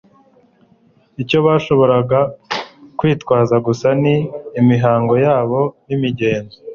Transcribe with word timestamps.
Icyo 1.21 1.37
bashoboraga 1.45 2.19
kwitwaza 2.99 3.55
gusa 3.65 3.87
ni 4.01 4.15
imihango 4.59 5.13
yabo 5.25 5.59
n'imigenzo, 5.87 6.57